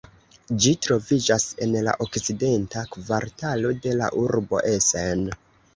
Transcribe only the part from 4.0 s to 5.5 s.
la urbo Essen.